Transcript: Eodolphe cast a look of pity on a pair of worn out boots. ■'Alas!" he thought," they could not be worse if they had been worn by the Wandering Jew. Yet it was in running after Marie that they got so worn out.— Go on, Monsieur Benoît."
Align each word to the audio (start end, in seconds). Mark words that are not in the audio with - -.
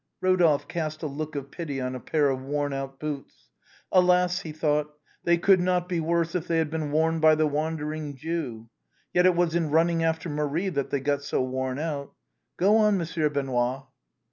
Eodolphe 0.23 0.67
cast 0.67 1.03
a 1.03 1.05
look 1.05 1.35
of 1.35 1.51
pity 1.51 1.79
on 1.79 1.93
a 1.93 1.99
pair 1.99 2.31
of 2.31 2.41
worn 2.41 2.73
out 2.73 2.99
boots. 2.99 3.49
■'Alas!" 3.93 4.41
he 4.41 4.51
thought," 4.51 4.91
they 5.25 5.37
could 5.37 5.59
not 5.61 5.87
be 5.87 5.99
worse 5.99 6.33
if 6.33 6.47
they 6.47 6.57
had 6.57 6.71
been 6.71 6.91
worn 6.91 7.19
by 7.19 7.35
the 7.35 7.45
Wandering 7.45 8.15
Jew. 8.15 8.67
Yet 9.13 9.27
it 9.27 9.35
was 9.35 9.53
in 9.53 9.69
running 9.69 10.03
after 10.03 10.27
Marie 10.27 10.69
that 10.69 10.89
they 10.89 11.01
got 11.01 11.21
so 11.21 11.43
worn 11.43 11.77
out.— 11.77 12.13
Go 12.57 12.77
on, 12.77 12.97
Monsieur 12.97 13.29
Benoît." 13.29 13.85